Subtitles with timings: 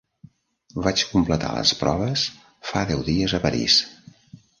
[0.85, 2.23] Vaig completar les proves
[2.71, 3.77] fa deu dies a París.